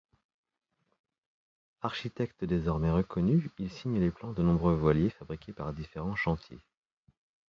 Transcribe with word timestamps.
Architecte 1.83 2.43
désormais 2.43 2.89
reconnu, 2.89 3.51
il 3.59 3.69
signe 3.69 3.99
les 3.99 4.09
plans 4.09 4.33
de 4.33 4.41
nombreux 4.41 4.73
voiliers 4.73 5.11
fabriqués 5.11 5.53
par 5.53 5.73
différents 5.73 6.15
chantiers. 6.15 6.63